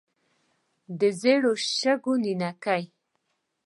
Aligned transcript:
د 0.99 1.01
زري 1.21 1.53
شګو 1.79 2.13
نینکې. 2.23 2.81